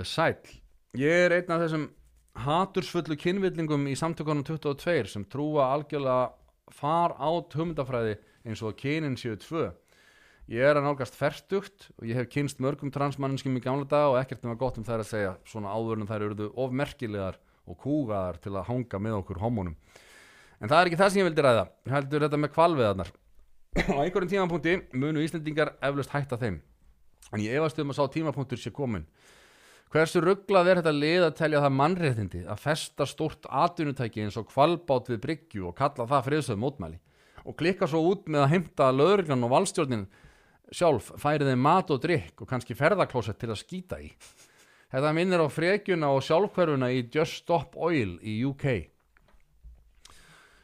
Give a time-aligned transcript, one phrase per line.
[0.00, 0.56] uh, Sæll
[0.98, 1.86] Ég er einn af þessum
[2.40, 6.32] hatursfullu kynvillingum í samtökunum 22 sem trúa algjörlega
[6.74, 8.16] far át hugmyndafræði
[8.46, 9.68] eins og að kynin séu tvö
[10.50, 14.16] Ég er að nálgast ferstugt og ég hef kynst mörgum transmanninskum í gamla dag og
[14.18, 17.38] ekkert nema gott um þær að segja svona áður en þær eruðu of merkilegar
[17.70, 19.76] og kúgaðar til að hanga með okkur homónum.
[20.58, 21.62] En það er ekki það sem ég vildi ræða,
[21.92, 23.12] heldur þetta með kvalveðarnar.
[23.78, 26.58] Á einhverjum tímapunkti munu Íslendingar eflaust hætta þeim.
[27.30, 29.06] En ég efast um að sá tímapunktur sé komin.
[29.90, 34.46] Hversu rugglað er þetta lið að telja það mannréttindi að festa stórt atvinnutæki eins og
[34.52, 37.00] kvalbát við bryggju og kalla það friðsöð mótmæli
[37.42, 40.06] og klikka svo út með að heimta lögreglan og valstjórnin
[40.70, 44.12] sjálf færi þeim mat og drikk og kannski ferðaklósett til að skýta í.
[44.94, 48.66] Þetta minnir á frekjuna og sjálfhverfuna í Just Stop Oil í UK.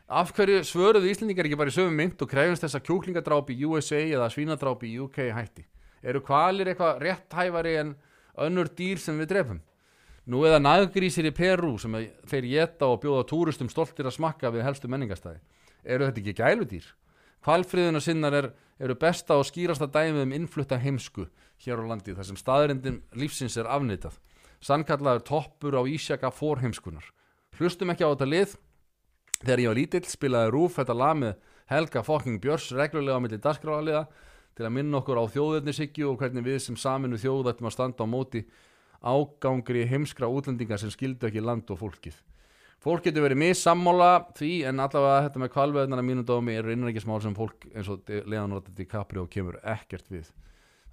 [0.07, 3.59] Af hverju svöruðu Íslendingar ekki bara í sögum mynd og krefjast þess að kjúklingadráp í
[3.67, 5.67] USA eða svínadráp í UK hætti?
[6.07, 7.97] Eru kvalir eitthvað rétthæfari en
[8.43, 9.63] önnur dýr sem við drefum?
[10.27, 11.93] Nú eða naggrísir í Peru sem
[12.27, 15.39] þeir geta og bjóða túristum stoltir að smakka við helstu menningastæði.
[15.87, 16.87] Eru þetta ekki gæludýr?
[17.47, 18.49] Kvalfriðuna sinnar er,
[18.83, 21.29] eru besta og skýrasta dæmið um innflutta heimsku
[21.63, 24.17] hér á landi þar sem staðrindin lífsins er afnitað.
[24.59, 27.07] Sannkallaður toppur á ísjaka fórheimskunar.
[27.61, 28.57] Hlustum ekki á þetta lið.
[29.45, 31.37] Þegar ég var lítill spilaði Rúf þetta lag með
[31.71, 34.07] Helga Fokking Björs reglulega á milli darskráaliða
[34.57, 38.09] til að minna okkur á þjóðverðnishyggju og hvernig við sem saminu þjóðættum að standa á
[38.09, 38.47] móti
[39.05, 42.17] ágangri heimskra útlendingar sem skildu ekki land og fólkið.
[42.83, 47.35] Fólk getur verið missammála því en allavega þetta með kvalveðnarna mínum dómi eru innrækismál sem
[47.37, 50.29] fólk eins og Leonardo DiCaprio kemur ekkert við.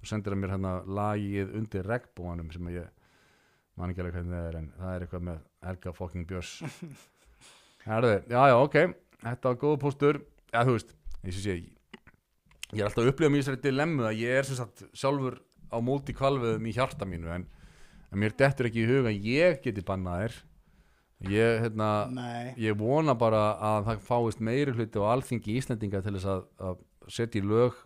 [0.00, 2.88] Þú sendir að mér hérna lagið undir regnbúanum sem ég
[3.78, 6.52] man ekki alveg hvernig það er en það er eitthvað með Helga Fokking Björs.
[7.88, 8.76] Herðu, já já ok,
[9.22, 10.20] þetta var góð póstur.
[10.54, 10.94] Já þú veist,
[11.26, 11.64] ég sé ég,
[12.74, 15.38] ég er alltaf að upplifa mjög sér dilemmu að ég er sem sagt sjálfur
[15.70, 17.46] á móti kvalveðum í hjarta mínu en,
[18.10, 20.42] en mér dettur ekki í huga að ég geti bannað þér.
[21.30, 21.88] Ég, hérna,
[22.60, 26.82] ég vona bara að það fáist meiri hluti á alþingi Íslendinga til þess að, að
[27.14, 27.78] setja í lög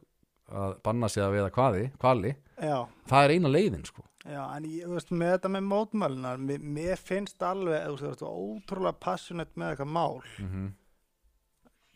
[0.48, 2.78] að banna sig að veiða kvaði, kvali já,
[3.10, 4.02] það er eina leiðin sko.
[4.24, 8.24] Já, en ég, þú veist, með þetta með mótmælunar, mér, mér finnst alveg, þú veist,
[8.26, 10.22] ótrúlega passionate með eitthvað mál.
[10.40, 10.68] mm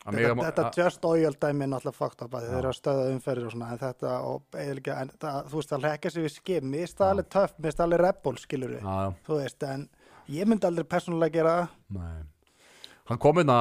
[0.03, 3.45] Þetta, þetta að, just oil dæmi er náttúrulega fakt að þeir eru að stöða umferðir
[3.47, 6.63] og svona, en þetta, og eiginlega, en það, þú veist, það hekka sig við skip,
[6.67, 9.63] mér finnst það alveg töff, mér finnst það alveg rebel, skilur við, já, þú veist,
[9.69, 9.85] en
[10.35, 11.55] ég myndi aldrei persónulega gera
[11.95, 12.19] nei.
[13.11, 13.57] hann kom hérna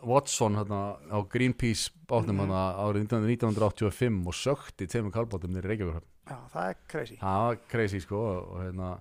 [0.00, 0.78] Watson hérna,
[1.10, 2.46] á Greenpeace bátnum Mhm.
[2.46, 7.16] hérna, árið 1985 og sökti tveimur kálbátum nýri Reykjavík já, það er crazy.
[7.20, 9.00] það var crazy sko og hérna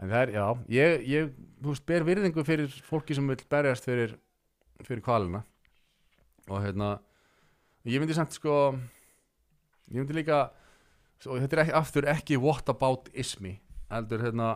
[0.00, 0.46] en það er, já,
[0.78, 1.30] ég, ég
[1.60, 4.14] þú veist, ber virðingu fyrir fólki sem vil berjast fyrir,
[4.86, 5.42] fyrir kvalina
[6.50, 6.94] og hérna
[7.88, 8.56] ég myndi samt sko
[9.90, 10.48] ég myndi líka
[11.26, 13.56] og þetta er ekki, aftur ekki what about ismi
[13.90, 14.50] heldur hérna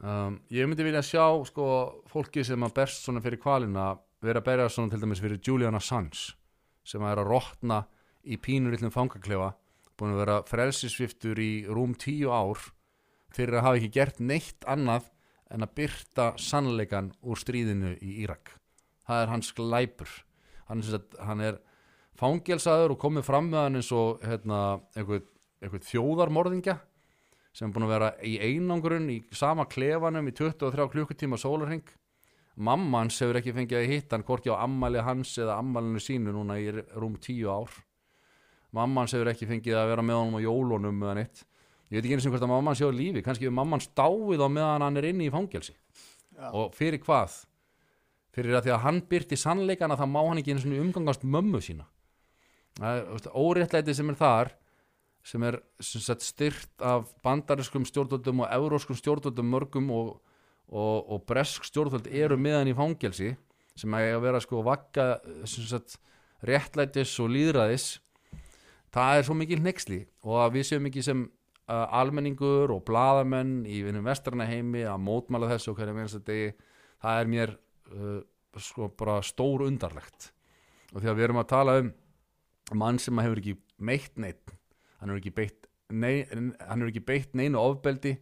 [0.00, 1.66] um, ég myndi vilja sjá sko
[2.10, 3.92] fólki sem að berst svona fyrir kvalina
[4.24, 6.34] vera að berja svona til dæmis fyrir Julian Assange
[6.84, 7.84] sem að er að rotna
[8.24, 9.52] í pínur illum fangaklefa
[9.98, 12.60] búin að vera frelsisviftur í rúm tíu ár
[13.34, 15.10] fyrir að hafa ekki gert neitt annað
[15.54, 18.56] en að byrta sannleikan úr stríðinu í Írak.
[19.06, 20.10] Það er hans glæpur
[20.70, 21.60] hann, er hann er
[22.18, 24.60] fangelsaður og komið fram með hann eins og hérna,
[24.96, 25.24] einhver,
[25.62, 26.78] einhver þjóðarmorðingja
[27.54, 31.86] sem er búin að vera í einangrun í sama klefanum í 23 klukkutíma sólarhing
[32.54, 36.34] mamma hans hefur ekki fengið að hitta hann hvorki á ammali hans eða ammalinu sínu
[36.34, 37.72] núna í rúm 10 ár.
[38.74, 41.42] Mamma hans hefur ekki fengið að vera með honum á jólunum eða neitt.
[41.90, 43.78] Ég veit ekki eins og hvort að mamma hans sé á lífi kannski hefur mamma
[43.78, 45.74] hans dáið á meðan hann er inni í fangelsi.
[46.34, 46.50] Já.
[46.50, 47.44] og fyrir hvað
[48.34, 51.62] fyrir að því að hann byrti sannleikana þá má hann ekki einu svona umgangast mömmu
[51.62, 51.86] sína.
[52.82, 54.54] Er óréttlæti sem er þar
[55.24, 55.60] sem er
[56.20, 60.10] styrt af bandariskum stjórnvöldum og euróskum stjórnvöldum mörgum og,
[60.68, 63.30] og, og bresk stjórnvöld eru með hann í fangelsi
[63.74, 65.06] sem að vera sko vakka
[65.48, 65.96] sagt,
[66.44, 67.86] réttlætis og líðræðis
[68.94, 73.62] það er svo mikil hneiksli og að við séum ekki sem uh, almenningur og bladamenn
[73.64, 76.52] í vinnum vestrana heimi að mótmála þessu og hverja minnst degi
[77.02, 77.56] það er mér
[77.96, 78.20] uh,
[78.62, 80.30] sko bara stór undarlegt
[80.94, 81.92] og því að við erum að tala um
[82.78, 84.54] mann sem hefur ekki meitt neitt
[84.98, 86.24] hann hefur ekki beitt nei,
[87.04, 88.16] beitt neinu ofbeldi.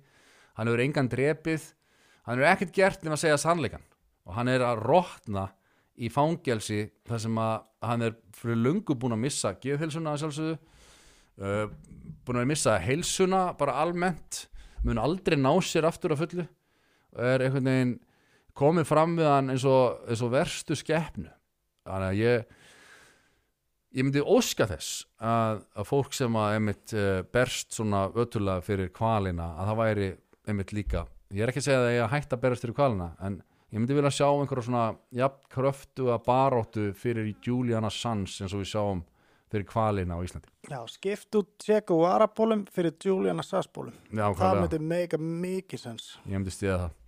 [0.59, 1.65] Hann hefur engan drepið.
[2.27, 3.85] Hann hefur ekkert gert nema að segja sannleikan
[4.23, 5.49] og hann er að rotna
[5.99, 10.59] í fangelsi þar sem að hann er fyrir löngu búin að missa geðhilsuna að sjálfsögðu.
[11.43, 11.65] Uh,
[12.23, 14.47] búin að missa heilsuna bara almennt.
[14.87, 16.47] Mun aldrei ná sér aftur að fullu.
[17.17, 17.97] Og er einhvern veginn
[18.59, 21.31] komið fram við hann eins og, eins og verstu skeppnu
[21.89, 22.59] þannig að ég
[23.93, 28.93] ég myndi óska þess að, að fólk sem að einmitt uh, berst svona ötulega fyrir
[28.95, 30.11] kvalina að það væri
[30.49, 33.11] einmitt líka ég er ekki að segja að ég að hætta að berast fyrir kvalina
[33.25, 33.41] en
[33.73, 34.85] ég myndi vilja sjá einhverja svona
[35.17, 39.05] jafn kröftu að baróttu fyrir Julian Assange eins og við sjáum
[39.53, 43.97] fyrir kvalina á Íslandi Já, skipt út Tjeko og Arabólum fyrir Julian Assange-bólum.
[44.15, 46.13] Já, Það myndi meika mikið sens.
[46.25, 46.99] ég myndi stiða það